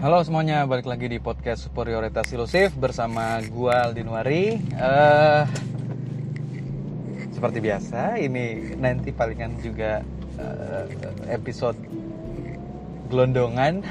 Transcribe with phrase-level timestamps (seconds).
[0.00, 4.56] Halo semuanya, balik lagi di podcast Superioritas Ilusif bersama gua Aldinwari.
[4.72, 5.44] Uh,
[7.28, 10.00] seperti biasa, ini nanti palingan juga
[10.40, 10.88] uh,
[11.28, 11.76] episode
[13.12, 13.84] gelondongan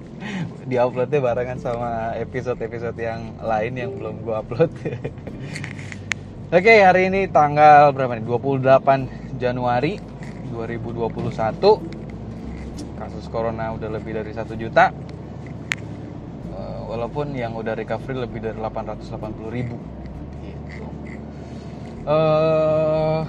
[0.72, 4.72] di uploadnya barengan sama episode-episode yang lain yang belum gua upload.
[4.80, 4.96] Oke,
[6.56, 8.24] okay, hari ini tanggal berapa nih?
[8.24, 10.00] 28 Januari
[10.56, 11.20] 2021.
[12.96, 15.09] Kasus corona udah lebih dari satu juta
[17.00, 19.80] walaupun yang udah recovery lebih dari 880 ribu.
[20.44, 20.84] Gitu.
[22.04, 23.24] Uh,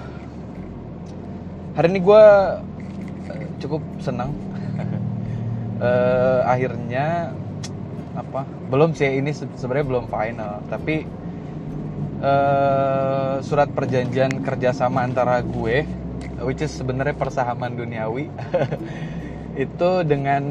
[1.80, 2.24] hari ini gue
[3.32, 4.36] eh, cukup senang.
[5.80, 7.32] Uh, akhirnya
[8.12, 10.60] apa belum sih ini sebenarnya belum final.
[10.68, 11.08] Tapi
[12.20, 15.88] uh, surat perjanjian kerjasama antara gue
[16.44, 18.28] which is sebenarnya persahaman duniawi
[19.64, 20.44] itu dengan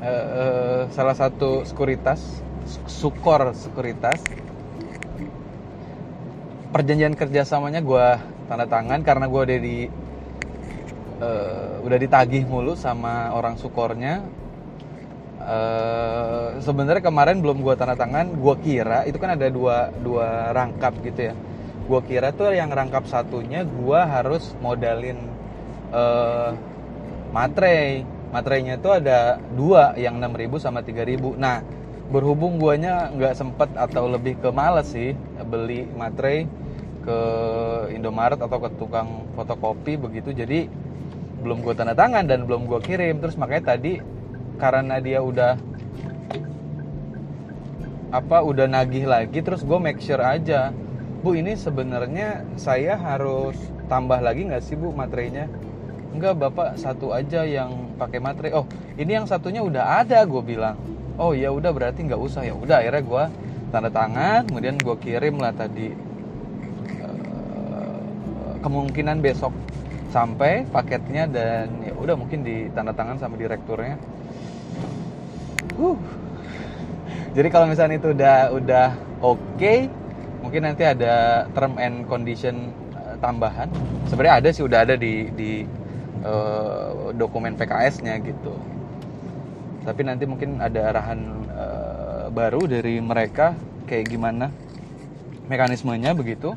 [0.00, 2.20] uh, uh, salah satu sekuritas
[2.88, 4.20] sukor sekuritas.
[6.70, 8.06] Perjanjian kerjasamanya gue
[8.46, 9.78] tanda tangan karena gue udah di
[11.18, 14.22] uh, udah ditagih mulu sama orang sukornya.
[15.40, 20.94] Uh, sebenarnya kemarin belum gue tanda tangan gue kira itu kan ada dua dua rangkap
[21.02, 21.34] gitu ya.
[21.90, 25.18] Gue kira tuh yang rangkap satunya gue harus modalin
[25.90, 26.54] uh,
[27.34, 31.62] materai materainya itu ada dua yang 6000 sama 3000 nah
[32.10, 35.14] berhubung guanya nggak sempet atau lebih ke males sih
[35.46, 36.46] beli materai
[37.00, 37.18] ke
[37.94, 40.66] Indomaret atau ke tukang fotokopi begitu jadi
[41.40, 43.18] belum gue tanda tangan dan belum gue kirim.
[43.18, 43.98] Terus makanya tadi
[44.60, 45.56] karena dia udah
[48.10, 50.74] apa udah nagih lagi terus gue make sure aja
[51.22, 53.54] bu ini sebenarnya saya harus
[53.86, 55.46] tambah lagi nggak sih bu materainya
[56.10, 58.52] enggak bapak satu aja yang pakai materai.
[58.54, 58.66] Oh
[58.98, 60.76] ini yang satunya udah ada gue bilang.
[61.20, 62.42] Oh ya udah berarti nggak usah.
[62.46, 63.24] Ya udah akhirnya gue
[63.70, 65.94] tanda tangan kemudian gue kirim lah tadi
[67.06, 69.54] uh, kemungkinan besok
[70.10, 73.94] sampai paketnya dan ya udah mungkin ditanda tangan sama direkturnya.
[75.78, 75.96] Uh.
[77.30, 78.86] jadi kalau misalnya itu udah udah
[79.22, 79.86] oke okay,
[80.42, 83.70] mungkin nanti ada term and condition uh, tambahan.
[84.10, 85.62] Sebenarnya ada sih udah ada di di
[86.24, 88.54] uh, dokumen PKS-nya gitu.
[89.84, 91.20] Tapi nanti mungkin ada arahan
[91.50, 93.56] uh, baru dari mereka
[93.88, 94.52] kayak gimana
[95.48, 96.54] mekanismenya begitu.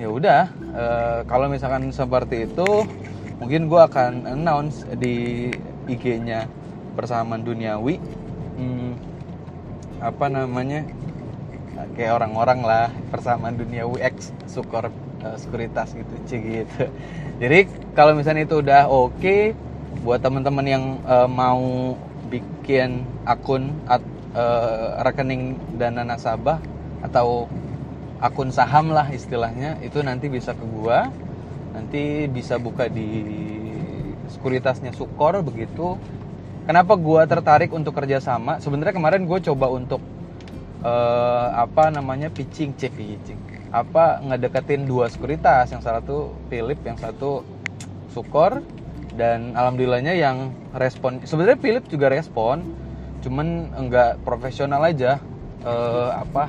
[0.00, 0.42] Ya udah,
[0.72, 2.88] uh, kalau misalkan seperti itu,
[3.36, 5.48] mungkin gue akan announce di
[5.86, 6.48] IG-nya
[6.96, 8.00] persamaan duniawi.
[8.56, 8.96] Hmm,
[10.00, 10.84] apa namanya?
[11.96, 14.92] kayak orang-orang lah persamaan duniawi X sukor
[15.24, 16.88] uh, sekuritas gitu cie gitu
[17.40, 17.64] jadi
[17.96, 19.56] kalau misalnya itu udah oke okay,
[20.04, 21.96] buat teman-teman yang uh, mau
[22.28, 24.04] bikin akun at,
[24.36, 26.60] uh, rekening dana nasabah
[27.00, 27.48] atau
[28.20, 31.08] akun saham lah istilahnya itu nanti bisa ke gua.
[31.70, 33.08] Nanti bisa buka di
[34.28, 35.96] sekuritasnya Sukor begitu.
[36.68, 38.60] Kenapa gua tertarik untuk kerjasama?
[38.60, 39.98] Sebenarnya kemarin gue coba untuk
[40.84, 43.40] uh, apa namanya pitching cek pitching
[43.70, 45.70] apa ngedeketin dua sekuritas.
[45.70, 46.16] Yang satu
[46.50, 47.46] Philip yang satu
[48.10, 48.62] Sukor.
[49.10, 52.62] Dan alhamdulillahnya yang respon sebenarnya Philip juga respon
[53.20, 55.18] cuman enggak profesional aja.
[55.60, 56.48] Uh, apa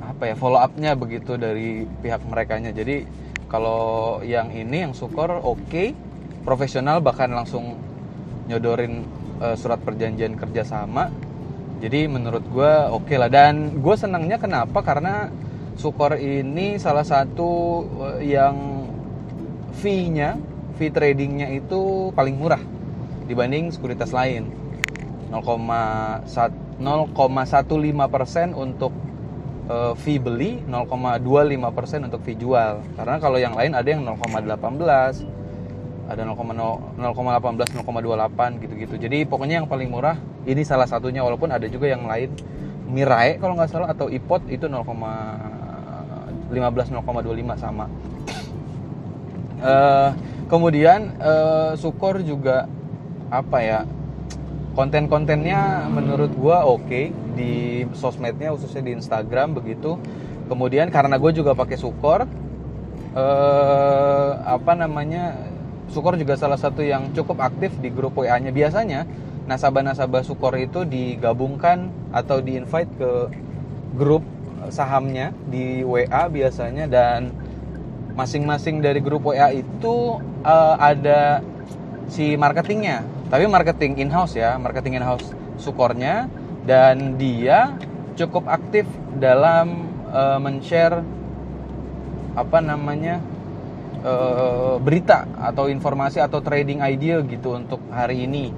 [0.00, 3.04] apa ya follow upnya begitu dari pihak mereka nya jadi
[3.52, 5.68] kalau yang ini yang Sukor oke.
[5.68, 5.92] Okay,
[6.46, 7.74] profesional bahkan langsung
[8.46, 9.02] nyodorin
[9.42, 11.10] uh, surat perjanjian kerjasama
[11.76, 13.28] jadi menurut gue oke okay lah.
[13.28, 14.80] Dan gue senangnya kenapa?
[14.80, 15.28] Karena
[15.76, 17.84] Sukor ini salah satu
[18.16, 18.88] eh, yang
[19.76, 20.40] fee-nya
[20.80, 22.60] fee tradingnya itu paling murah
[23.28, 24.48] dibanding sekuritas lain.
[25.28, 26.80] 0,15
[28.08, 28.92] persen untuk
[29.68, 32.80] uh, fee beli 0,25 persen untuk fee jual.
[32.96, 34.56] Karena kalau yang lain ada yang 0,18
[36.06, 38.94] ada 0,18 0,28 gitu-gitu.
[38.96, 40.16] Jadi pokoknya yang paling murah
[40.46, 42.30] ini salah satunya walaupun ada juga yang lain.
[42.86, 47.90] Mirai kalau nggak salah atau iPod itu 0,15 0,25 sama.
[49.58, 50.14] Uh,
[50.52, 52.70] kemudian uh, Sukor juga
[53.26, 53.82] apa ya
[54.78, 59.98] konten-kontennya menurut gua oke okay, di sosmednya khususnya di Instagram begitu.
[60.46, 62.22] Kemudian karena gue juga pakai Sukor
[63.18, 65.55] uh, apa namanya
[65.90, 68.50] Sukor juga salah satu yang cukup aktif di grup WA-nya.
[68.50, 69.06] Biasanya
[69.46, 73.10] nasabah-nasabah Sukor itu digabungkan atau di-invite ke
[73.94, 74.26] grup
[74.68, 77.30] sahamnya di WA biasanya dan
[78.16, 81.44] masing-masing dari grup WA itu uh, ada
[82.08, 83.04] si marketingnya.
[83.26, 86.30] tapi marketing in house ya marketing in house sukornya
[86.62, 87.74] dan dia
[88.14, 88.86] cukup aktif
[89.18, 91.02] dalam uh, men-share
[92.38, 93.18] apa namanya
[94.02, 98.52] uh, berita atau informasi atau trading idea gitu untuk hari ini.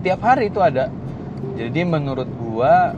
[0.00, 0.88] Tiap hari itu ada.
[1.56, 2.96] Jadi menurut gua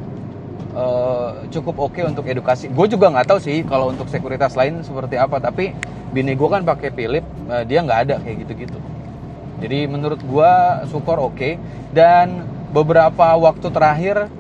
[0.77, 2.69] uh, cukup oke okay untuk edukasi.
[2.73, 5.73] Gue juga nggak tahu sih kalau untuk sekuritas lain seperti apa tapi
[6.13, 8.79] bini gue kan pakai Philip uh, dia nggak ada kayak gitu-gitu.
[9.63, 10.53] Jadi menurut gue
[10.91, 11.39] Sukor oke.
[11.39, 11.55] Okay.
[11.93, 14.33] dan beberapa waktu terakhir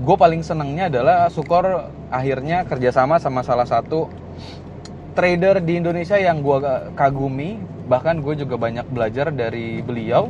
[0.00, 4.06] gue paling senengnya adalah Sukor akhirnya kerjasama sama salah satu
[5.16, 6.60] trader di Indonesia yang gue
[6.92, 7.56] kagumi
[7.88, 10.28] bahkan gue juga banyak belajar dari beliau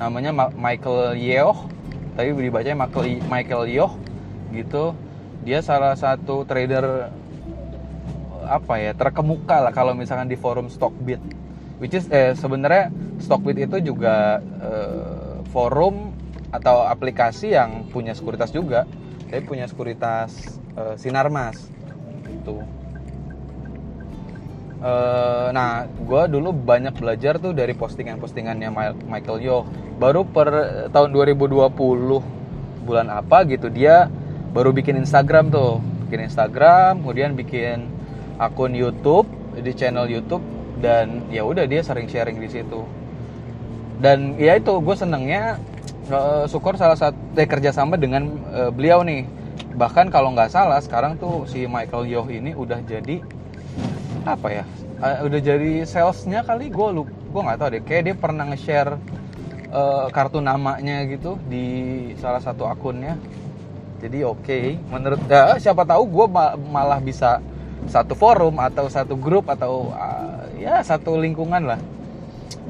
[0.00, 1.68] namanya Michael Yeoh.
[2.16, 3.92] Tapi dibacanya Michael Michael Yeoh
[4.56, 4.96] gitu.
[5.44, 7.12] Dia salah satu trader
[8.42, 11.22] apa ya terkemuka lah kalau misalkan di forum Stockbit
[11.78, 12.90] which is eh, sebenarnya
[13.22, 16.10] Stockbit itu juga eh, forum
[16.52, 18.88] atau aplikasi yang punya sekuritas juga.
[19.28, 21.68] Tapi punya sekuritas eh, Sinarmas
[22.24, 22.81] gitu
[24.82, 28.68] eh, nah gue dulu banyak belajar tuh dari postingan-postingannya
[29.06, 29.58] Michael Yo
[29.96, 30.48] baru per
[30.90, 34.10] tahun 2020 bulan apa gitu dia
[34.52, 35.80] baru bikin Instagram tuh.
[36.06, 37.88] Bikin Instagram kemudian bikin
[38.36, 39.24] akun YouTube
[39.56, 40.44] di channel YouTube
[40.84, 42.84] dan ya udah dia sering sharing di situ.
[44.02, 45.56] Dan ya itu gue senengnya
[46.10, 49.24] uh, syukur salah satu eh, kerjasama dengan uh, beliau nih.
[49.72, 53.24] Bahkan kalau nggak salah sekarang tuh si Michael Yoh ini udah jadi
[54.24, 54.64] apa ya?
[55.02, 56.70] Uh, udah jadi salesnya kali?
[56.70, 57.82] Gue lu gue nggak tahu deh.
[57.82, 58.94] Kayak dia pernah nge-share
[59.72, 61.64] uh, kartu namanya gitu di
[62.20, 63.18] salah satu akunnya.
[64.02, 64.64] Jadi oke okay.
[64.90, 66.26] menurut ya, siapa tahu gue
[66.70, 67.38] malah bisa
[67.86, 71.80] satu forum atau satu grup atau uh, ya satu lingkungan lah.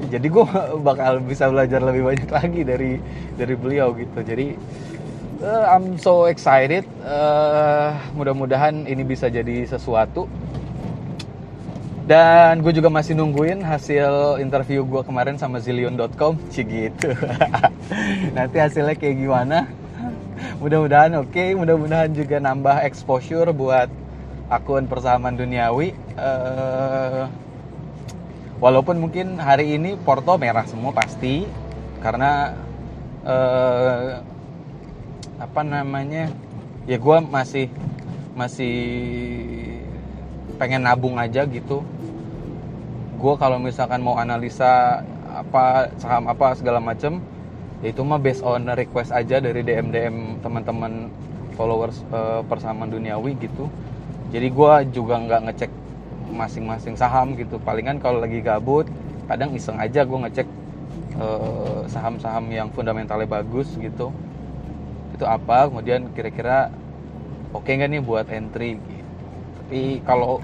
[0.09, 0.45] Jadi gue
[0.87, 2.91] bakal bisa belajar lebih banyak lagi dari
[3.37, 4.21] dari beliau gitu.
[4.25, 4.57] Jadi
[5.41, 6.85] uh, I'm so excited.
[7.01, 10.25] Uh, mudah-mudahan ini bisa jadi sesuatu
[12.03, 17.15] dan gue juga masih nungguin hasil interview gue kemarin sama zillion.com sih gitu
[18.35, 19.71] nanti hasilnya kayak gimana?
[20.61, 21.55] Mudah-mudahan oke okay.
[21.55, 23.87] mudah-mudahan juga nambah exposure buat
[24.51, 25.95] akun persamaan duniawi.
[26.13, 27.25] Uh,
[28.59, 31.47] walaupun mungkin hari ini Porto merah semua pasti
[32.03, 32.53] karena
[33.23, 34.19] uh,
[35.39, 36.27] apa namanya?
[36.83, 37.71] Ya gue masih
[38.35, 38.75] masih
[40.57, 41.81] pengen nabung aja gitu.
[43.17, 45.01] Gue kalau misalkan mau analisa
[45.33, 47.17] apa saham apa segala macem
[47.81, 50.15] ya itu mah based on request aja dari DM DM
[50.45, 51.09] teman-teman
[51.57, 53.67] followers uh, persamaan duniawi gitu.
[54.33, 55.71] Jadi gue juga nggak ngecek
[56.33, 57.61] masing-masing saham gitu.
[57.61, 58.89] Palingan kalau lagi gabut
[59.29, 60.47] kadang iseng aja gue ngecek
[61.21, 64.09] uh, saham-saham yang fundamentalnya bagus gitu.
[65.13, 66.73] Itu apa kemudian kira-kira
[67.53, 68.81] oke okay nggak nih buat entry
[69.73, 70.37] tapi kalau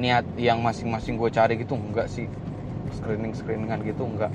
[0.00, 2.24] niat yang masing-masing gue cari gitu enggak sih.
[2.96, 4.32] Screening screeningan gitu enggak.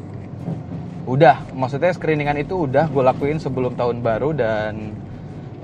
[1.09, 4.93] Udah maksudnya screeningan itu udah gue lakuin sebelum tahun baru dan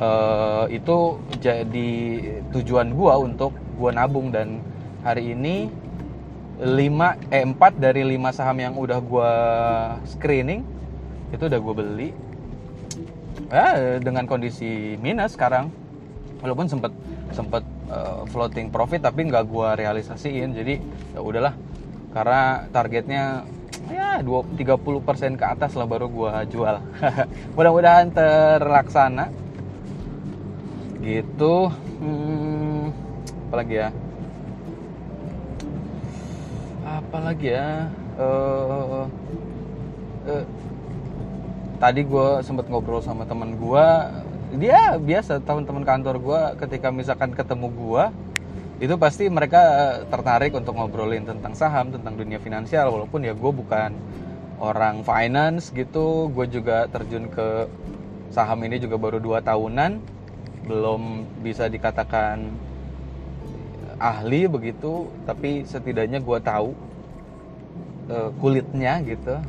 [0.02, 1.94] uh, itu jadi
[2.50, 4.34] tujuan gue untuk gue nabung.
[4.34, 4.58] Dan
[5.06, 5.70] hari ini
[6.58, 6.66] 5
[7.30, 9.32] eh 4 dari 5 saham yang udah gua
[10.10, 10.66] screening
[11.30, 12.10] itu udah gue beli.
[13.54, 15.70] Ya dengan kondisi minus sekarang.
[16.42, 16.90] Walaupun sempet
[17.38, 17.62] sempet
[17.94, 20.58] uh, floating profit tapi nggak gua realisasiin.
[20.58, 20.82] Jadi
[21.14, 21.54] ya udahlah.
[22.10, 23.46] Karena targetnya
[23.90, 26.82] ya 20 30% ke atas lah baru gua jual.
[27.56, 29.30] Mudah-mudahan terlaksana.
[31.04, 31.56] Gitu.
[32.02, 32.90] Hmm,
[33.50, 33.90] apalagi ya?
[36.84, 37.70] Apa lagi ya?
[38.14, 39.06] Uh,
[40.30, 40.46] uh,
[41.84, 43.88] tadi gue sempet ngobrol sama temen gue
[44.54, 48.04] dia biasa teman-teman kantor gue ketika misalkan ketemu gue
[48.84, 49.62] itu pasti mereka
[50.12, 53.96] tertarik untuk ngobrolin tentang saham tentang dunia finansial walaupun ya gue bukan
[54.60, 56.30] orang finance gitu.
[56.34, 57.66] Gue juga terjun ke
[58.34, 60.04] saham ini juga baru dua tahunan.
[60.68, 62.44] Belum bisa dikatakan
[64.02, 66.76] ahli begitu tapi setidaknya gue tahu
[68.12, 69.40] uh, kulitnya gitu.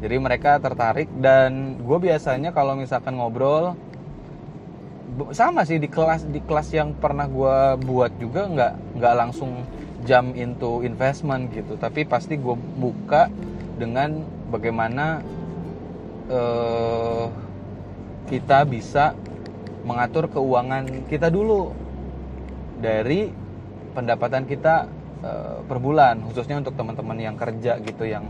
[0.00, 3.76] Jadi mereka tertarik dan gue biasanya kalau misalkan ngobrol
[5.34, 9.66] sama sih di kelas di kelas yang pernah gue buat juga nggak nggak langsung
[10.04, 11.76] jump into investment gitu.
[11.76, 13.28] Tapi pasti gue buka
[13.76, 15.20] dengan bagaimana
[16.30, 17.26] uh,
[18.28, 19.12] kita bisa
[19.82, 21.72] mengatur keuangan kita dulu
[22.80, 23.32] dari
[23.96, 24.86] pendapatan kita
[25.24, 28.28] uh, per bulan khususnya untuk teman-teman yang kerja gitu yang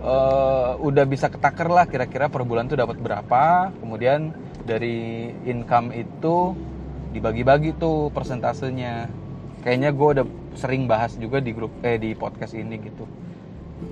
[0.00, 3.74] uh, udah bisa ketaker lah kira-kira per bulan tuh dapat berapa.
[3.82, 4.32] Kemudian
[4.64, 6.56] dari income itu
[7.12, 9.08] dibagi-bagi tuh persentasenya.
[9.62, 10.26] Kayaknya gue udah
[10.58, 13.04] sering bahas juga di grup eh di podcast ini gitu.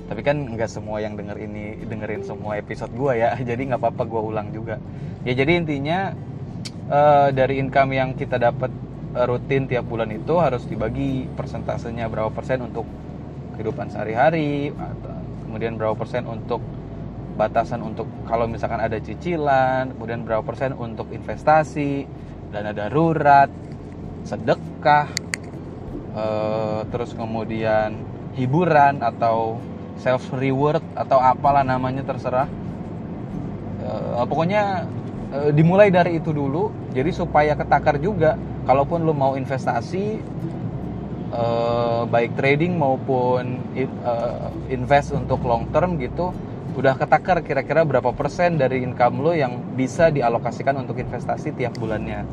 [0.09, 4.03] Tapi kan nggak semua yang denger ini dengerin semua episode gue ya jadi nggak apa-apa
[4.09, 4.77] gue ulang juga.
[5.23, 6.13] Ya jadi intinya
[6.91, 8.73] uh, dari income yang kita dapat
[9.17, 12.85] uh, rutin tiap bulan itu harus dibagi persentasenya berapa persen untuk
[13.57, 14.73] kehidupan sehari-hari
[15.45, 16.65] kemudian berapa persen untuk
[17.33, 22.05] batasan untuk kalau misalkan ada cicilan kemudian berapa persen untuk investasi
[22.53, 23.49] dana darurat
[24.23, 25.09] sedekah
[26.15, 27.97] uh, terus kemudian
[28.37, 29.59] hiburan atau
[30.01, 32.49] self reward atau apalah namanya terserah.
[33.83, 34.87] Uh, pokoknya
[35.35, 40.23] uh, dimulai dari itu dulu jadi supaya ketakar juga kalaupun lu mau investasi
[41.35, 43.59] uh, baik trading maupun
[44.07, 46.31] uh, invest untuk long term gitu
[46.73, 52.25] udah ketakar kira-kira berapa persen dari income lo yang bisa dialokasikan untuk investasi tiap bulannya?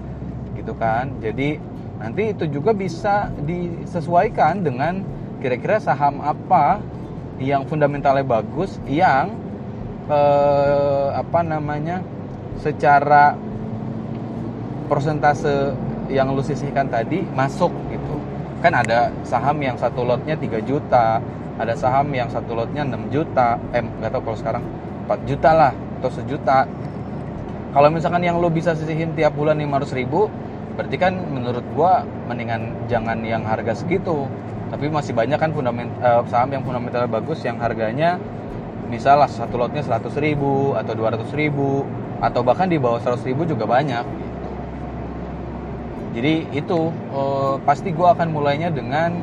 [0.56, 1.12] Gitu kan?
[1.20, 1.60] Jadi
[2.00, 5.04] nanti itu juga bisa disesuaikan dengan
[5.44, 6.80] kira-kira saham apa
[7.40, 9.36] yang fundamentalnya bagus yang
[10.08, 12.04] eh, apa namanya
[12.60, 13.36] secara
[14.88, 15.76] persentase
[16.12, 18.16] yang lu sisihkan tadi masuk gitu.
[18.60, 21.24] Kan ada saham yang satu lotnya 3 juta
[21.60, 24.64] ada saham yang satu lotnya 6 juta eh nggak tahu kalau sekarang
[25.12, 26.64] 4 juta lah atau sejuta.
[27.70, 30.32] Kalau misalkan yang lo bisa sisihin tiap bulan 500 ribu
[30.80, 34.26] berarti kan menurut gua mendingan jangan yang harga segitu.
[34.72, 38.16] Tapi masih banyak kan fundament uh, saham yang fundamental bagus yang harganya
[38.90, 41.86] misalnya satu lotnya 100 ribu atau 200 ribu
[42.20, 44.06] atau bahkan di bawah 100 ribu juga banyak.
[46.10, 49.14] Jadi itu uh, pasti gue akan mulainya dengan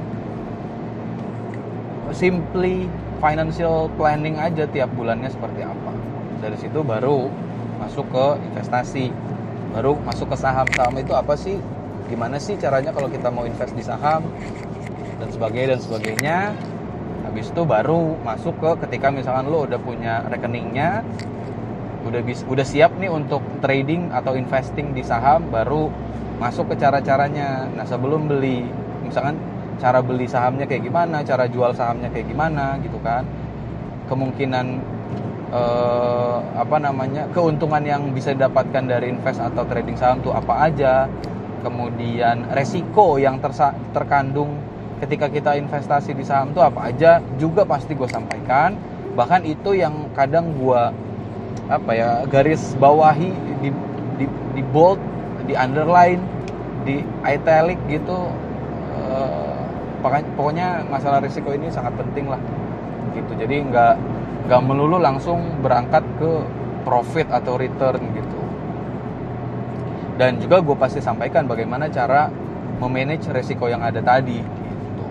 [2.12, 2.86] simply
[3.18, 5.92] financial planning aja tiap bulannya seperti apa.
[6.42, 7.30] Dari situ baru
[7.80, 9.10] masuk ke investasi.
[9.72, 10.66] Baru masuk ke saham.
[10.76, 11.58] Saham itu apa sih?
[12.06, 14.22] Gimana sih caranya kalau kita mau invest di saham?
[15.18, 16.36] Dan sebagainya dan sebagainya.
[17.26, 21.02] Habis itu baru masuk ke ketika misalkan lo udah punya rekeningnya
[22.06, 25.90] udah bis, udah siap nih untuk trading atau investing di saham baru
[26.38, 27.66] masuk ke cara-caranya.
[27.74, 28.62] Nah sebelum beli
[29.02, 29.34] misalkan
[29.76, 33.24] cara beli sahamnya kayak gimana, cara jual sahamnya kayak gimana gitu kan.
[34.08, 34.66] Kemungkinan
[35.52, 37.28] eh, apa namanya?
[37.32, 41.06] keuntungan yang bisa didapatkan dari invest atau trading saham tuh apa aja.
[41.64, 44.54] Kemudian resiko yang tersa terkandung
[45.02, 48.78] ketika kita investasi di saham tuh apa aja juga pasti gue sampaikan.
[49.16, 50.82] Bahkan itu yang kadang gue
[51.66, 53.74] apa ya garis bawahi di
[54.16, 55.00] di, di bold,
[55.44, 56.22] di underline,
[56.86, 58.30] di italic gitu
[60.34, 62.40] pokoknya masalah risiko ini sangat penting lah.
[63.14, 63.32] Gitu.
[63.38, 63.94] Jadi nggak
[64.46, 66.30] nggak melulu langsung berangkat ke
[66.86, 68.40] profit atau return gitu.
[70.16, 72.30] Dan juga gue pasti sampaikan bagaimana cara
[72.80, 75.04] memanage risiko yang ada tadi gitu.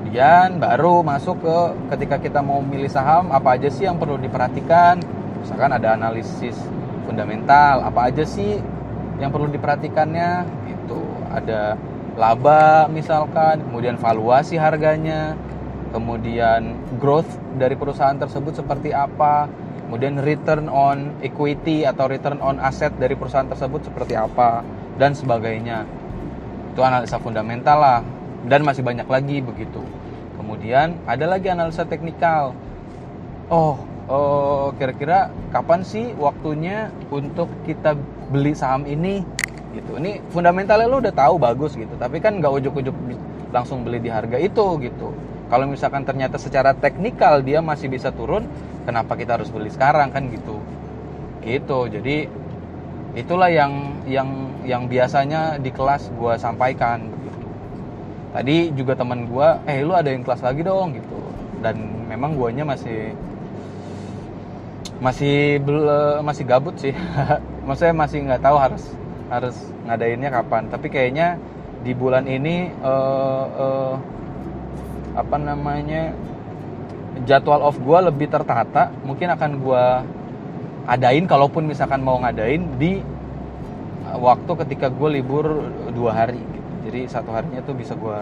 [0.00, 1.58] kemudian baru masuk ke
[1.96, 4.98] ketika kita mau milih saham apa aja sih yang perlu diperhatikan?
[5.40, 6.58] Misalkan ada analisis
[7.06, 8.58] fundamental apa aja sih
[9.22, 10.44] yang perlu diperhatikannya?
[10.66, 11.00] Itu
[11.30, 11.78] ada
[12.20, 15.32] laba misalkan, kemudian valuasi harganya,
[15.96, 19.48] kemudian growth dari perusahaan tersebut seperti apa,
[19.88, 24.60] kemudian return on equity atau return on asset dari perusahaan tersebut seperti apa
[25.00, 25.88] dan sebagainya.
[26.76, 28.00] Itu analisa fundamental lah
[28.44, 29.80] dan masih banyak lagi begitu.
[30.36, 32.52] Kemudian ada lagi analisa teknikal.
[33.48, 33.80] Oh,
[34.12, 37.96] oh kira-kira kapan sih waktunya untuk kita
[38.28, 39.24] beli saham ini
[39.74, 39.96] gitu.
[39.98, 42.94] Ini fundamentalnya lo udah tahu bagus gitu tapi kan nggak ujuk-ujuk
[43.50, 45.08] langsung beli di harga itu gitu.
[45.50, 48.46] Kalau misalkan ternyata secara teknikal dia masih bisa turun
[48.86, 50.62] kenapa kita harus beli sekarang kan gitu.
[51.42, 52.30] Gitu jadi
[53.18, 54.28] itulah yang yang
[54.62, 57.48] yang biasanya di kelas gue sampaikan gitu.
[58.30, 61.18] Tadi juga teman gue eh lu ada yang kelas lagi dong gitu.
[61.60, 63.10] Dan memang guanya masih
[65.02, 65.58] masih
[66.22, 66.94] masih gabut sih.
[67.66, 68.84] Maksudnya masih nggak tahu harus
[69.30, 69.56] harus
[69.86, 70.66] ngadainnya kapan.
[70.68, 71.38] Tapi kayaknya
[71.80, 73.94] di bulan ini uh, uh,
[75.16, 76.12] apa namanya
[77.24, 78.90] jadwal off gue lebih tertata.
[79.06, 79.84] Mungkin akan gue
[80.90, 82.98] adain kalaupun misalkan mau ngadain di
[84.10, 86.42] waktu ketika gue libur dua hari.
[86.42, 86.58] Gitu.
[86.90, 88.18] jadi satu harinya tuh bisa gue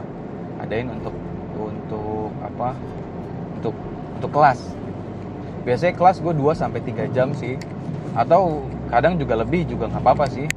[0.61, 1.17] adain untuk
[1.57, 2.77] untuk apa
[3.57, 3.75] untuk
[4.21, 4.61] untuk kelas.
[5.65, 7.61] Biasanya kelas gue 2 sampai tiga jam sih.
[8.17, 10.49] Atau kadang juga lebih juga nggak apa-apa sih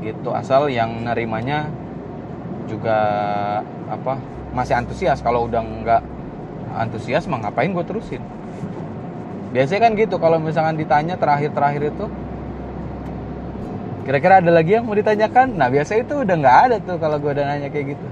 [0.00, 0.32] gitu.
[0.32, 1.68] Asal yang nerimanya
[2.66, 2.98] juga
[3.88, 4.18] apa
[4.54, 5.20] masih antusias.
[5.20, 6.02] Kalau udah nggak
[6.76, 8.22] antusias mah ngapain gue terusin?
[9.50, 12.06] Biasanya kan gitu kalau misalkan ditanya terakhir-terakhir itu
[14.06, 15.58] kira-kira ada lagi yang mau ditanyakan?
[15.58, 18.06] Nah biasa itu udah nggak ada tuh kalau gue udah nanya kayak gitu.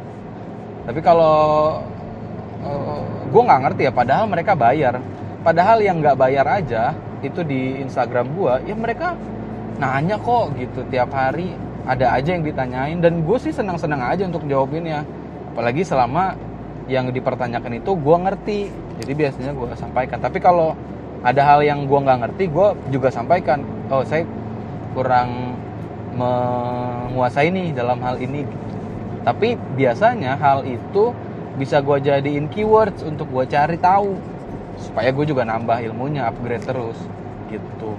[0.88, 1.36] Tapi kalau
[2.64, 4.98] uh, eh, gue nggak ngerti ya padahal mereka bayar.
[5.38, 6.92] Padahal yang nggak bayar aja
[7.22, 9.18] itu di Instagram gue ya mereka
[9.78, 11.54] nanya kok gitu tiap hari
[11.88, 15.00] ada aja yang ditanyain dan gue sih senang-senang aja untuk jawabin ya
[15.56, 16.36] apalagi selama
[16.88, 18.60] yang dipertanyakan itu gue ngerti.
[18.98, 20.18] Jadi biasanya gue sampaikan.
[20.20, 20.76] Tapi kalau
[21.24, 24.22] ada hal yang gue nggak ngerti gue juga sampaikan oh saya
[24.94, 25.56] kurang
[26.16, 28.44] menguasai nih dalam hal ini.
[29.24, 31.12] Tapi biasanya hal itu
[31.60, 34.16] bisa gue jadiin keywords untuk gue cari tahu
[34.78, 36.96] supaya gue juga nambah ilmunya upgrade terus
[37.50, 37.96] gitu.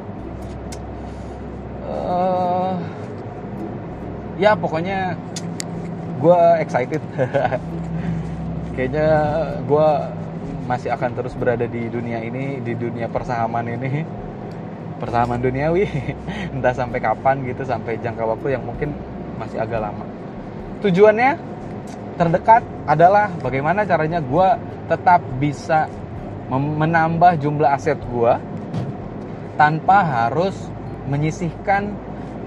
[1.89, 2.77] Uh,
[4.39, 5.19] ya pokoknya
[6.23, 7.03] gue excited.
[8.75, 9.09] Kayaknya
[9.67, 9.89] gue
[10.65, 14.07] masih akan terus berada di dunia ini di dunia persahaman ini.
[14.97, 15.85] Persamaan duniawi.
[16.55, 18.95] Entah sampai kapan gitu sampai jangka waktu yang mungkin
[19.35, 20.07] masih agak lama.
[20.79, 21.35] Tujuannya
[22.15, 24.47] terdekat adalah bagaimana caranya gue
[24.87, 25.87] tetap bisa
[26.51, 28.33] menambah jumlah aset gue
[29.55, 30.55] tanpa harus
[31.07, 31.95] menyisihkan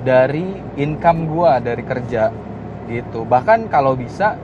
[0.03, 2.29] dari income gue dari kerja
[2.91, 3.25] gitu.
[3.27, 4.37] Bahkan kalau bisa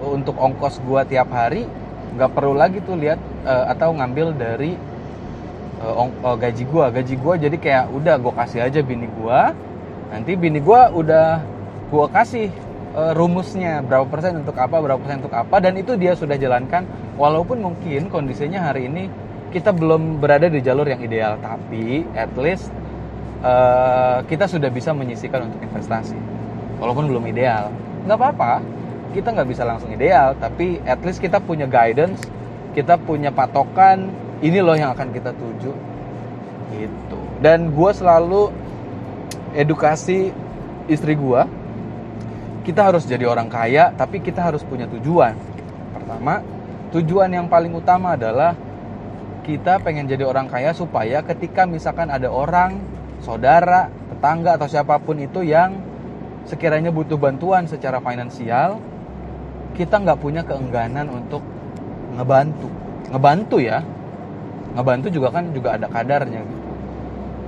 [0.00, 1.68] untuk ongkos gue tiap hari
[2.16, 4.72] nggak perlu lagi tuh lihat uh, atau ngambil dari
[5.84, 9.40] uh, uh, gaji gue gaji gue jadi kayak udah gue kasih aja bini gue
[10.08, 11.44] nanti bini gue udah
[11.92, 12.48] gue kasih
[12.96, 15.56] uh, rumusnya berapa persen untuk apa berapa persen untuk apa.
[15.60, 16.86] Dan itu dia sudah jalankan.
[17.18, 19.10] Walaupun mungkin kondisinya hari ini
[19.50, 22.68] kita belum berada di jalur yang ideal tapi at least
[23.42, 26.18] uh, kita sudah bisa menyisikan untuk investasi.
[26.78, 27.70] Walaupun belum ideal.
[28.06, 28.52] Nggak apa-apa.
[29.14, 32.20] Kita nggak bisa langsung ideal tapi at least kita punya guidance
[32.76, 35.72] kita punya patokan ini loh yang akan kita tuju.
[36.78, 37.18] Gitu.
[37.42, 38.52] Dan gue selalu
[39.56, 40.30] edukasi
[40.86, 41.42] istri gue
[42.62, 45.34] kita harus jadi orang kaya tapi kita harus punya tujuan.
[45.96, 46.44] Pertama
[46.92, 48.54] tujuan yang paling utama adalah
[49.42, 52.76] kita pengen jadi orang kaya supaya ketika misalkan ada orang
[53.28, 55.76] saudara tetangga atau siapa pun itu yang
[56.48, 58.80] sekiranya butuh bantuan secara finansial
[59.76, 61.44] kita nggak punya keengganan untuk
[62.16, 62.72] ngebantu.
[63.12, 63.84] Ngebantu ya.
[64.72, 66.40] Ngebantu juga kan juga ada kadarnya.
[66.40, 66.66] Gitu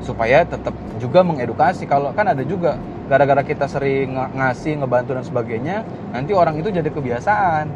[0.00, 1.84] supaya tetap juga mengedukasi.
[1.84, 2.76] Kalau kan ada juga
[3.08, 5.76] gara-gara kita sering ng ngasih ngebantu dan sebagainya
[6.12, 7.68] nanti orang itu jadi kebiasaan.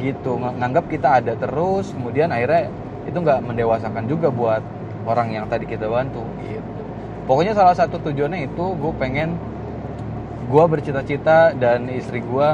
[0.00, 0.32] Gitu.
[0.36, 2.68] Ng nganggap kita ada terus kemudian akhirnya
[3.08, 4.60] itu nggak mendewasakan juga buat
[5.08, 6.24] orang yang tadi kita bantu.
[6.44, 6.75] Gitu
[7.26, 9.36] pokoknya salah satu tujuannya itu gue pengen
[10.46, 12.48] gue bercita-cita dan istri gue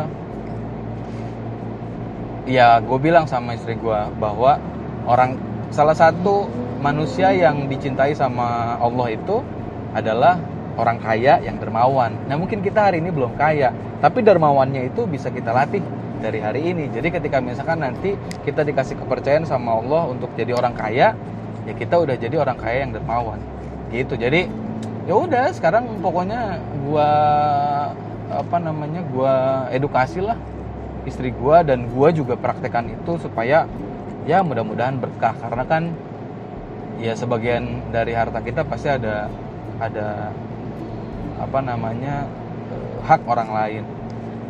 [2.48, 4.58] ya gue bilang sama istri gue bahwa
[5.06, 5.38] orang
[5.70, 6.48] salah satu
[6.82, 9.38] manusia yang dicintai sama Allah itu
[9.94, 10.40] adalah
[10.76, 12.16] orang kaya yang dermawan.
[12.26, 15.84] Nah mungkin kita hari ini belum kaya, tapi dermawannya itu bisa kita latih
[16.18, 16.88] dari hari ini.
[16.88, 21.12] Jadi ketika misalkan nanti kita dikasih kepercayaan sama Allah untuk jadi orang kaya,
[21.68, 23.38] ya kita udah jadi orang kaya yang dermawan.
[23.92, 24.16] Gitu.
[24.16, 24.48] Jadi
[25.06, 27.10] ya udah sekarang pokoknya gua
[28.30, 30.38] apa namanya gua edukasi lah.
[31.02, 33.66] Istri gua dan gua juga praktekan itu supaya
[34.24, 35.34] ya mudah-mudahan berkah.
[35.38, 35.90] Karena kan
[37.02, 39.26] ya sebagian dari harta kita pasti ada
[39.82, 40.30] ada
[41.42, 42.30] apa namanya
[42.70, 43.84] eh, hak orang lain.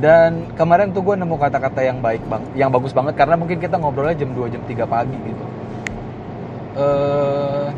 [0.03, 3.15] Dan kemarin tuh gue nemu kata-kata yang baik bang yang bagus banget.
[3.15, 5.45] Karena mungkin kita ngobrolnya jam 2 jam 3 pagi gitu.
[6.73, 7.71] Uh,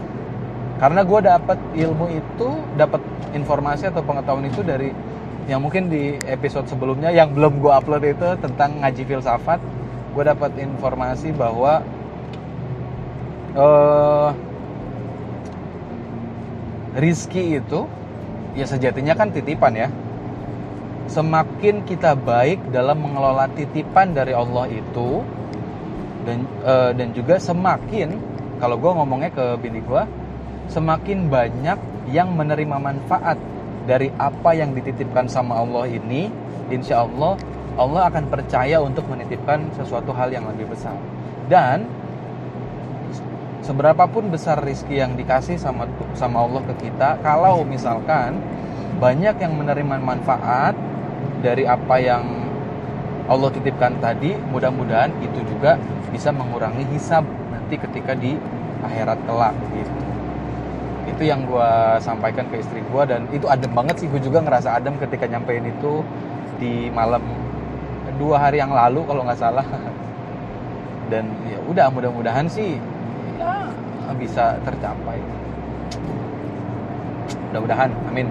[0.85, 3.01] karena gue dapat ilmu itu dapat
[3.33, 4.93] informasi atau pengetahuan itu dari
[5.49, 9.65] yang mungkin di episode sebelumnya yang belum gue upload itu tentang ngaji filsafat.
[10.13, 11.81] Gue dapat informasi bahwa
[13.57, 14.37] uh,
[17.01, 17.89] rizki itu
[18.53, 19.89] ya sejatinya kan titipan ya
[21.09, 25.25] semakin kita baik dalam mengelola titipan dari Allah itu
[26.29, 28.21] dan uh, dan juga semakin
[28.61, 30.24] kalau gue ngomongnya ke bini gue
[30.69, 31.79] semakin banyak
[32.13, 33.41] yang menerima manfaat
[33.85, 36.33] dari apa yang dititipkan sama Allah ini
[36.73, 37.37] insya Allah
[37.75, 40.95] Allah akan percaya untuk menitipkan sesuatu hal yang lebih besar.
[41.51, 41.85] Dan
[43.67, 48.39] seberapapun besar rizki yang dikasih sama sama Allah ke kita, kalau misalkan
[49.03, 50.79] banyak yang menerima manfaat
[51.43, 52.25] dari apa yang
[53.27, 55.75] Allah titipkan tadi, mudah-mudahan itu juga
[56.15, 58.39] bisa mengurangi hisab nanti ketika di
[58.87, 59.94] akhirat kelak gitu.
[61.15, 61.71] Itu yang gue
[62.03, 64.07] sampaikan ke istri gue dan itu adem banget sih.
[64.11, 66.03] Gue juga ngerasa adem ketika nyampein itu
[66.59, 67.23] di malam
[68.19, 69.67] dua hari yang lalu kalau nggak salah.
[71.13, 72.81] Dan ya udah mudah-mudahan sih
[73.37, 73.69] ya
[74.17, 75.19] bisa tercapai.
[77.51, 78.29] Mudah-mudahan amin.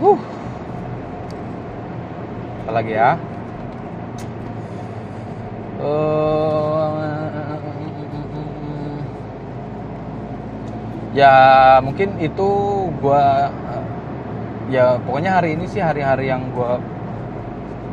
[0.00, 0.20] Huh.
[2.64, 3.10] Apa lagi ya?
[5.80, 6.79] Uh,
[11.20, 11.36] ya
[11.84, 12.48] mungkin itu
[13.04, 13.52] gua
[14.72, 16.80] ya pokoknya hari ini sih hari-hari yang gua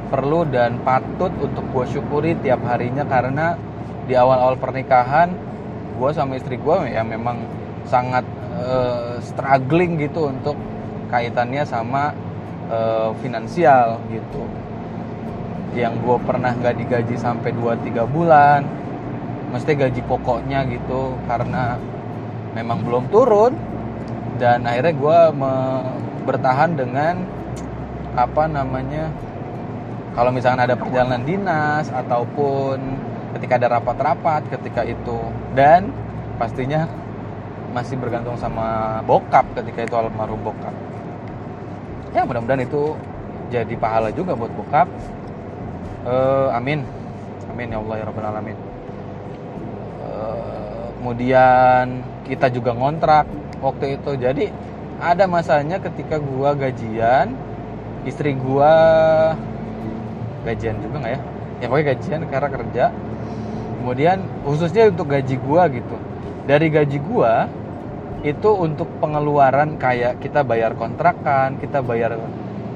[0.07, 3.59] perlu dan patut untuk gue syukuri tiap harinya karena
[4.07, 5.35] di awal-awal pernikahan
[5.99, 7.43] gue sama istri gue ya memang
[7.83, 8.23] sangat
[8.55, 10.55] uh, struggling gitu untuk
[11.11, 12.15] kaitannya sama
[12.71, 14.47] uh, finansial gitu.
[15.75, 18.63] Yang gue pernah nggak digaji sampai 2-3 bulan
[19.51, 21.79] mesti gaji pokoknya gitu karena
[22.57, 23.53] memang belum turun.
[24.41, 25.19] Dan akhirnya gue
[26.25, 27.25] bertahan dengan
[28.17, 29.13] apa namanya
[30.17, 32.81] kalau misalnya ada perjalanan dinas ataupun
[33.37, 35.21] ketika ada rapat-rapat ketika itu.
[35.53, 35.93] Dan
[36.41, 36.89] pastinya
[37.73, 40.73] masih bergantung sama bokap ketika itu almarhum bokap.
[42.15, 42.97] Ya mudah-mudahan itu
[43.53, 44.89] jadi pahala juga buat bokap.
[46.07, 46.81] Uh, amin.
[47.51, 48.57] Amin ya Allah ya rabbal alamin.
[50.07, 50.66] Uh,
[50.99, 53.25] kemudian kita juga ngontrak
[53.61, 54.11] waktu itu.
[54.17, 54.45] Jadi
[54.97, 57.37] ada masanya ketika gua gajian
[58.03, 58.73] istri gua
[60.43, 61.21] gajian juga nggak ya?
[61.57, 62.85] Ya pokoknya gajian karena kerja.
[63.77, 65.97] Kemudian khususnya untuk gaji gua gitu.
[66.49, 67.47] Dari gaji gua
[68.25, 72.17] itu untuk pengeluaran kayak kita bayar kontrakan kita bayar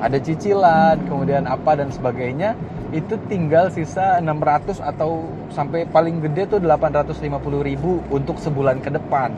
[0.01, 2.53] ada cicilan kemudian apa dan sebagainya
[2.91, 7.23] itu tinggal sisa 600 atau sampai paling gede tuh 850
[7.63, 9.31] ribu untuk sebulan ke depan.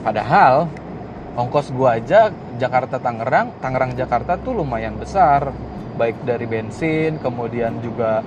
[0.00, 0.72] Padahal
[1.36, 5.52] ongkos gua aja Jakarta Tangerang Tangerang Jakarta tuh lumayan besar.
[6.00, 8.24] Baik dari bensin kemudian juga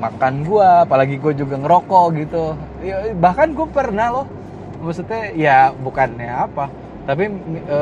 [0.00, 2.44] makan gua apalagi gue juga ngerokok gitu.
[2.84, 4.26] Ya, bahkan gue pernah loh.
[4.80, 7.26] Maksudnya ya bukannya apa tapi
[7.66, 7.78] e,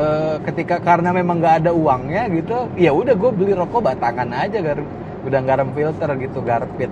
[0.47, 4.79] ketika karena memang nggak ada uangnya gitu ya udah gue beli rokok batangan aja gar
[5.25, 6.91] udah garam filter gitu garpit.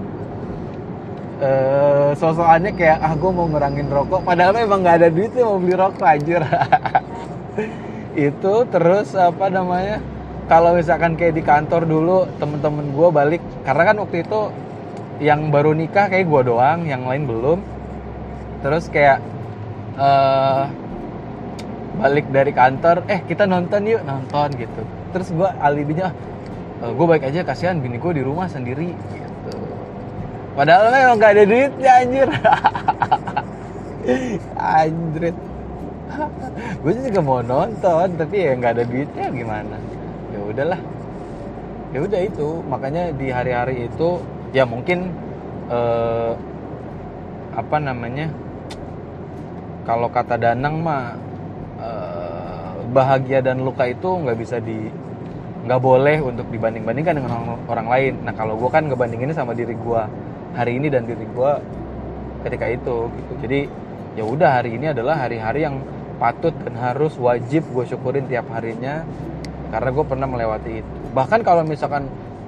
[1.37, 1.49] E,
[2.17, 4.25] sosokannya kayak ah gue mau ngurangin rokok.
[4.25, 6.41] Padahal memang nggak ada duit mau beli rokok anjir.
[8.27, 10.01] Itu terus apa namanya
[10.47, 14.41] kalau misalkan kayak di kantor dulu temen-temen gue balik karena kan waktu itu
[15.19, 17.59] yang baru nikah kayak gue doang yang lain belum.
[18.63, 19.21] Terus kayak
[19.99, 20.65] uh,
[21.99, 24.01] balik dari kantor eh kita nonton yuk.
[24.07, 24.81] Nonton gitu.
[25.13, 26.15] Terus gue alibinya
[26.81, 29.53] uh, eh, gue baik aja kasihan bini gue di rumah sendiri gitu.
[30.57, 32.29] Padahal memang gak ada duitnya anjir.
[34.57, 35.37] Anjrit.
[36.81, 39.77] Gue juga mau nonton tapi ya nggak ada duitnya gimana?
[40.47, 40.79] Udahlah.
[41.91, 44.23] Ya udah itu makanya di hari-hari itu
[44.55, 45.11] ya mungkin
[45.67, 46.31] eh,
[47.51, 48.31] apa namanya
[49.83, 51.15] kalau kata Danang mah
[51.79, 54.87] eh, bahagia dan luka itu nggak bisa di
[55.67, 58.13] nggak boleh untuk dibanding-bandingkan dengan orang, orang lain.
[58.23, 60.01] Nah kalau gue kan ngebandinginnya sama diri gue
[60.55, 61.51] hari ini dan diri gue
[62.47, 63.33] ketika itu gitu.
[63.43, 63.59] Jadi
[64.15, 65.83] ya udah hari ini adalah hari-hari yang
[66.17, 69.03] patut dan harus wajib gue syukurin tiap harinya
[69.69, 70.97] karena gue pernah melewati itu.
[71.11, 72.07] Bahkan kalau misalkan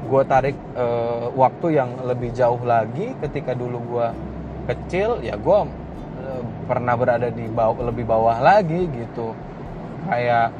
[0.09, 0.85] gue tarik e,
[1.35, 4.07] waktu yang lebih jauh lagi ketika dulu gue
[4.71, 5.59] kecil ya gue
[6.17, 6.25] e,
[6.65, 9.35] pernah berada di bawah lebih bawah lagi gitu.
[10.07, 10.55] Kayak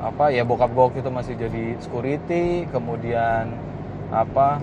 [0.00, 3.52] apa ya bokap gue waktu itu masih jadi security kemudian
[4.12, 4.60] apa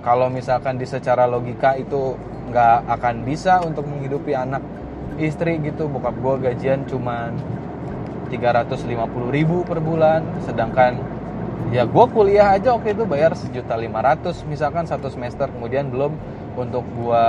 [0.00, 2.16] kalau misalkan di secara logika itu
[2.48, 4.62] nggak akan bisa untuk menghidupi anak
[5.18, 7.34] istri gitu bokap gue gajian cuman
[8.30, 8.86] 350
[9.34, 10.96] ribu per bulan sedangkan
[11.74, 16.14] ya gue kuliah aja oke itu bayar sejuta lima ratus misalkan satu semester kemudian belum
[16.54, 17.24] untuk gue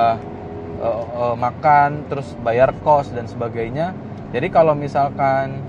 [0.81, 3.93] uh, uh, makan terus bayar kos dan sebagainya.
[4.33, 5.59] Jadi kalau misalkan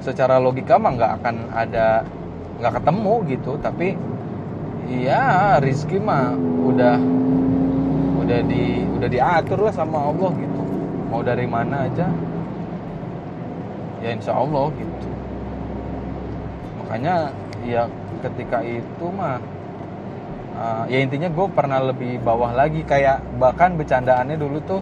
[0.00, 2.02] secara logika mah nggak akan ada
[2.60, 3.52] nggak ketemu gitu.
[3.60, 3.88] Tapi
[4.88, 6.32] ya rizki mah
[6.64, 6.96] udah
[8.24, 10.62] udah di udah diatur lah sama Allah gitu.
[11.08, 12.08] Mau dari mana aja
[14.04, 15.08] ya insya Allah gitu.
[16.82, 17.32] Makanya
[17.66, 17.84] ya
[18.24, 19.40] ketika itu mah
[20.56, 22.84] uh, ya intinya gue pernah lebih bawah lagi.
[22.84, 24.80] Kayak bahkan bercandaannya dulu tuh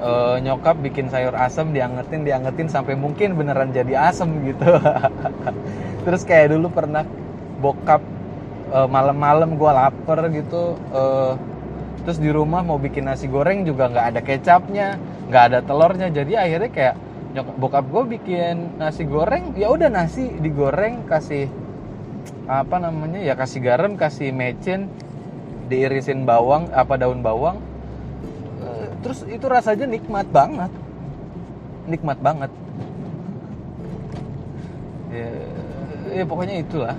[0.00, 4.66] uh, nyokap bikin sayur asem diangetin diangetin sampai mungkin beneran jadi asem gitu.
[6.08, 7.04] Terus kayak dulu pernah
[7.60, 8.02] bokap
[8.72, 11.36] uh, malam-malam gue lapar gitu uh,
[12.00, 14.96] terus di rumah mau bikin nasi goreng juga nggak ada kecapnya
[15.28, 16.08] nggak ada telurnya.
[16.08, 16.94] Jadi akhirnya kayak
[17.36, 21.46] nyokap bokap gue bikin nasi goreng ya udah nasi digoreng kasih
[22.50, 24.90] apa namanya ya kasih garam kasih mecin
[25.70, 27.62] diirisin bawang apa daun bawang
[29.00, 30.72] terus itu rasanya nikmat banget.
[31.88, 32.50] Nikmat banget.
[35.10, 35.30] Ya,
[36.14, 36.96] ya pokoknya itulah.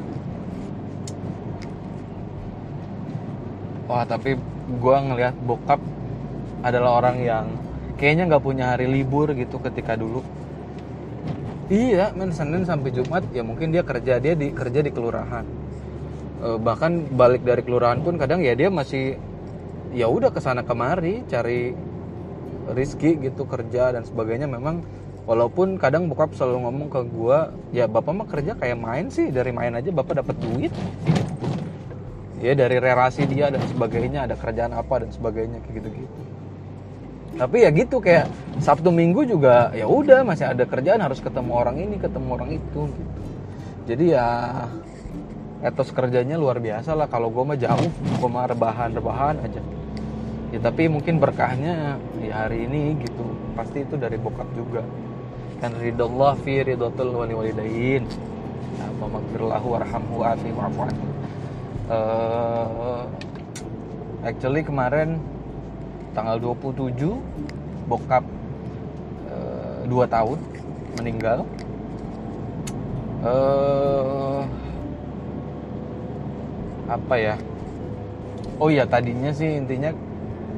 [3.87, 4.39] Wah tapi
[4.71, 5.79] gue ngelihat bokap
[6.63, 7.45] adalah orang yang
[7.99, 10.23] kayaknya nggak punya hari libur gitu ketika dulu.
[11.71, 15.43] Iya men senin sampai jumat ya mungkin dia kerja dia di kerja di kelurahan.
[16.43, 19.15] E, bahkan balik dari kelurahan pun kadang ya dia masih
[19.95, 21.75] ya udah ke sana kemari cari
[22.71, 24.85] rizki gitu kerja dan sebagainya memang
[25.25, 27.39] walaupun kadang bokap selalu ngomong ke gue
[27.73, 30.73] ya bapak mah kerja kayak main sih dari main aja bapak dapat duit.
[32.41, 36.21] Ya dari relasi dia dan sebagainya ada kerjaan apa dan sebagainya kayak gitu gitu
[37.41, 38.27] tapi ya gitu kayak
[38.59, 42.81] sabtu minggu juga ya udah masih ada kerjaan harus ketemu orang ini ketemu orang itu
[42.91, 43.21] gitu.
[43.87, 44.27] Jadi ya
[45.63, 49.61] etos kerjanya luar biasa lah kalau gue mah jauh gue mah rebahan rebahan aja
[50.51, 53.25] ya tapi mungkin berkahnya ya hari ini gitu.
[53.55, 54.83] Pasti itu dari bokap juga.
[55.63, 58.03] Kan ridallah fi ridatul wali walidain
[58.77, 61.11] ya, magfirlahu warhamhu afi wa'fu
[61.91, 63.03] uh,
[64.23, 65.19] actually kemarin
[66.15, 66.95] tanggal 27
[67.87, 68.23] bokap
[69.31, 70.39] uh, 2 tahun
[70.99, 71.39] meninggal.
[73.21, 74.41] Uh,
[76.89, 77.35] apa ya?
[78.57, 79.93] Oh iya tadinya sih intinya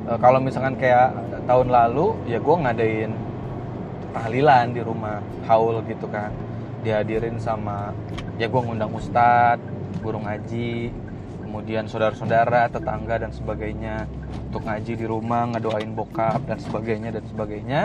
[0.07, 1.13] uh, kalau misalkan kayak
[1.47, 3.11] tahun lalu ya gue ngadain
[4.13, 6.31] tahlilan di rumah haul gitu kan.
[6.83, 7.95] Dihadirin sama
[8.35, 9.59] ya gue ngundang ustad
[10.03, 10.91] guru ngaji
[11.39, 14.09] kemudian saudara-saudara tetangga dan sebagainya
[14.49, 17.81] untuk ngaji di rumah ngedoain bokap dan sebagainya dan sebagainya.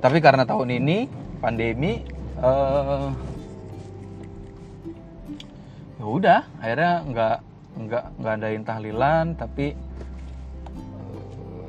[0.00, 1.10] Tapi karena tahun ini
[1.42, 2.00] pandemi
[2.40, 3.10] uh,
[5.96, 7.36] ya udah akhirnya nggak
[7.76, 9.76] nggak nggak adain tahlilan tapi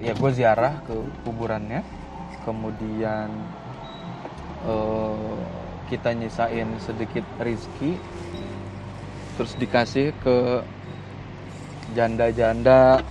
[0.01, 0.93] ya gue ziarah ke
[1.25, 1.81] kuburannya.
[2.45, 3.27] Kemudian
[4.63, 5.35] uh,
[5.91, 7.99] kita nyisain sedikit rizki.
[9.37, 10.65] Terus dikasih ke
[11.93, 13.03] janda-janda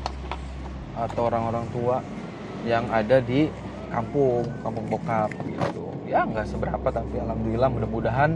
[0.96, 1.96] atau orang-orang tua
[2.66, 3.46] yang ada di
[3.92, 5.86] kampung kampung bokap gitu.
[6.08, 8.34] Ya nggak seberapa tapi alhamdulillah mudah-mudahan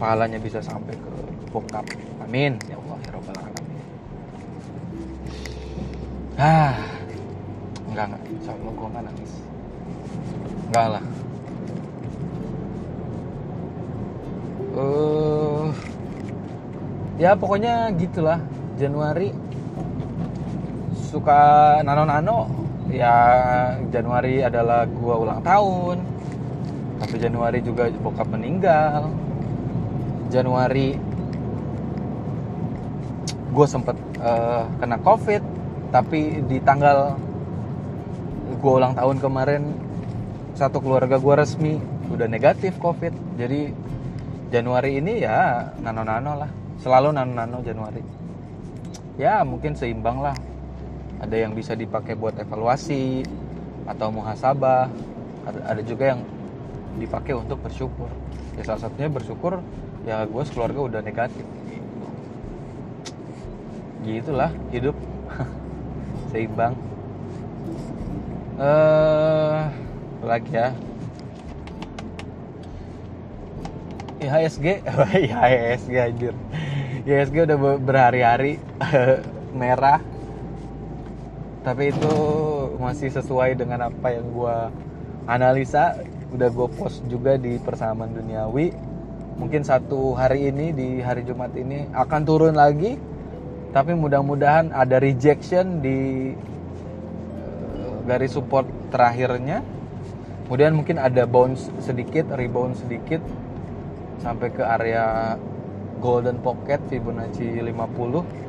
[0.00, 1.12] pahalanya bisa sampai ke
[1.54, 1.86] bokap.
[2.24, 2.58] Amin.
[2.66, 3.84] Ya Allah ya robbal alamin.
[6.38, 6.87] Ah
[7.98, 8.22] enggak enggak.
[8.30, 9.32] Insya Allah gue nggak nangis.
[10.70, 11.04] Enggak lah.
[14.78, 15.66] Uh,
[17.18, 18.38] ya pokoknya gitulah.
[18.78, 19.34] Januari
[21.10, 21.40] suka
[21.82, 22.46] nano-nano.
[22.86, 23.12] Ya
[23.90, 25.98] Januari adalah gua ulang tahun.
[27.02, 29.10] Tapi Januari juga bokap meninggal.
[30.30, 30.94] Januari
[33.50, 35.42] gue sempet uh, kena covid.
[35.90, 37.18] Tapi di tanggal
[38.58, 39.62] gue ulang tahun kemarin
[40.58, 41.78] satu keluarga gue resmi
[42.10, 43.14] udah negatif covid.
[43.38, 43.70] Jadi
[44.50, 46.50] Januari ini ya nano-nano lah.
[46.82, 48.02] Selalu nano-nano Januari.
[49.14, 50.34] Ya mungkin seimbang lah.
[51.22, 53.22] Ada yang bisa dipakai buat evaluasi
[53.86, 54.90] atau muhasabah.
[55.46, 56.20] Ada, juga yang
[56.98, 58.10] dipakai untuk bersyukur.
[58.58, 59.62] Ya salah satunya bersyukur
[60.02, 61.46] ya gue keluarga udah negatif.
[64.02, 64.98] Gitulah hidup.
[66.34, 66.87] Seimbang
[68.58, 69.70] uh,
[70.26, 70.68] lagi ya.
[74.18, 74.66] IHSG
[75.30, 76.34] IHSG anjir.
[77.06, 78.58] IHSG udah berhari-hari
[79.60, 80.02] merah.
[81.62, 82.14] Tapi itu
[82.78, 84.56] masih sesuai dengan apa yang gue
[85.30, 85.98] analisa.
[86.28, 88.74] Udah gue post juga di persamaan duniawi.
[89.38, 92.98] Mungkin satu hari ini di hari Jumat ini akan turun lagi.
[93.70, 96.32] Tapi mudah-mudahan ada rejection di
[98.08, 99.60] garis support terakhirnya.
[100.48, 103.20] Kemudian mungkin ada bounce sedikit rebound sedikit
[104.24, 105.36] sampai ke area
[106.00, 108.48] golden pocket Fibonacci 50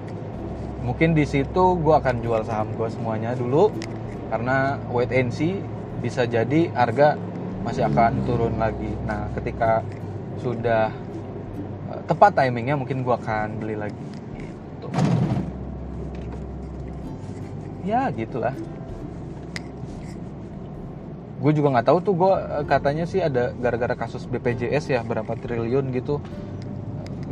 [0.79, 3.67] mungkin di situ gue akan jual saham gue semuanya dulu
[4.31, 5.59] karena wait and see
[5.99, 7.19] bisa jadi harga
[7.59, 8.87] masih akan turun lagi.
[9.03, 9.83] Nah ketika
[10.39, 10.87] sudah
[11.91, 14.05] uh, tepat timingnya mungkin gue akan beli lagi.
[14.39, 14.87] Gitu.
[17.83, 18.55] Ya gitulah
[21.39, 25.31] gue juga nggak tahu tuh gue eh, katanya sih ada gara-gara kasus BPJS ya berapa
[25.39, 26.19] triliun gitu.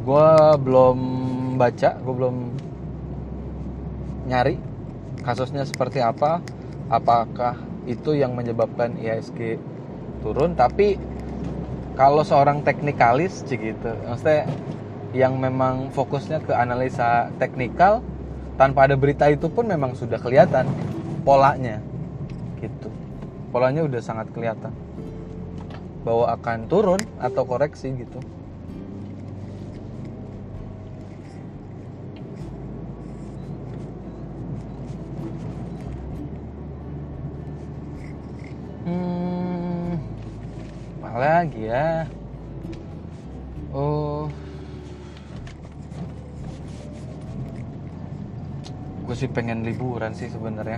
[0.08, 0.30] Gue
[0.63, 1.00] belum
[1.60, 2.36] baca gue belum
[4.32, 4.56] nyari
[5.24, 6.39] kasusnya seperti apa
[6.88, 9.60] apakah itu yang menyebabkan IHSG
[10.24, 10.56] turun.
[10.56, 10.96] Tapi
[12.00, 13.91] kalau seorang teknikalis gitu.
[14.08, 14.48] Maksudnya
[15.12, 18.04] yang memang fokusnya ke analisa teknikal
[18.56, 20.67] tanpa ada berita itu pun memang sudah kelihatan
[21.24, 21.80] polanya
[22.60, 22.89] gitu
[23.52, 24.74] polanya udah sangat kelihatan.
[26.04, 28.20] Bahwa akan turun atau koreksi gitu.
[38.88, 39.28] Hmm
[41.18, 42.06] apa lagi ya?
[43.74, 44.30] Oh.
[49.02, 50.78] Gue sih pengen liburan sih sebenarnya.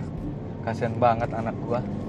[0.64, 2.09] Kasian banget anak gue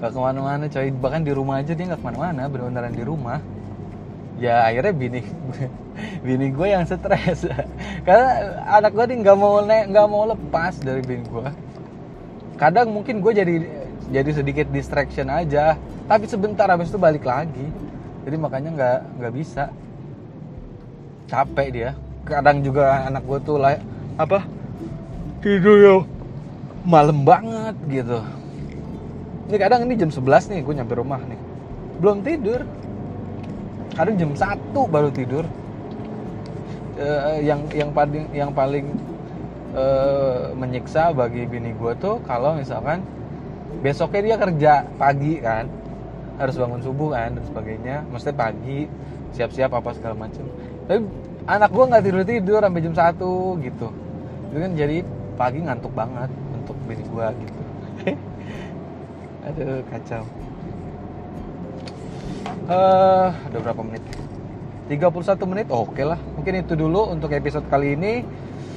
[0.00, 0.88] gak ke mana-mana coy.
[0.92, 3.38] Bahkan di rumah aja dia gak ke mana-mana bener-beneran di rumah.
[4.36, 5.20] Ya akhirnya bini
[6.26, 7.48] bini gue yang stres.
[8.06, 8.28] Karena
[8.80, 11.48] anak gue nih nggak mau nggak mau lepas dari bini gue
[12.56, 13.54] kadang mungkin gue jadi
[14.08, 15.76] jadi sedikit distraction aja.
[16.06, 17.66] Tapi sebentar habis itu balik lagi.
[18.24, 19.64] Jadi makanya nggak nggak bisa.
[21.28, 21.90] Capek dia.
[22.26, 23.78] Kadang juga anak gue tuh lah
[24.16, 24.44] apa?
[25.40, 25.96] Tidur ya
[26.86, 28.22] malam banget gitu
[29.46, 31.38] ini kadang ini jam 11 nih gue nyampe rumah nih.
[32.02, 32.66] Belum tidur.
[33.94, 35.44] Kadang jam 1 baru tidur.
[36.96, 38.88] Uh, yang yang paling yang paling
[39.76, 43.04] uh, menyiksa bagi bini gue tuh kalau misalkan
[43.84, 45.68] besoknya dia kerja pagi kan
[46.40, 47.96] harus bangun subuh kan dan sebagainya.
[48.10, 48.90] Mesti pagi
[49.36, 50.48] siap-siap apa segala macam
[50.86, 51.02] tapi
[51.50, 53.88] anak gue nggak tidur tidur sampai jam satu gitu.
[54.50, 54.96] Itu kan jadi
[55.36, 57.55] pagi ngantuk banget untuk bini gue gitu
[59.46, 60.22] aduh kacau.
[62.66, 64.02] Uh, ada berapa menit?
[64.90, 65.66] 31 menit?
[65.70, 66.18] Oke okay lah.
[66.38, 68.26] Mungkin itu dulu untuk episode kali ini.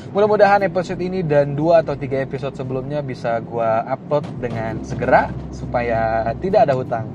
[0.09, 6.33] Mudah-mudahan episode ini dan dua atau tiga episode sebelumnya bisa gue upload dengan segera supaya
[6.41, 7.05] tidak ada hutang.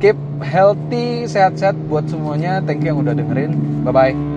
[0.00, 2.64] Keep healthy sehat-sehat buat semuanya.
[2.64, 3.84] Thank you yang udah dengerin.
[3.84, 4.35] Bye bye